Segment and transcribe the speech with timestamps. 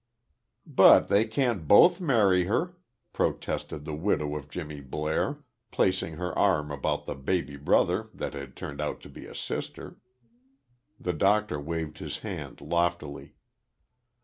[0.65, 2.75] "But they can't both marry her,"
[3.13, 8.55] protested the widow of Jimmy Blair, placing her arm about the baby brother that had
[8.55, 9.99] turned out to be a sister.
[10.99, 13.35] The Doctor waved his hand, loftily.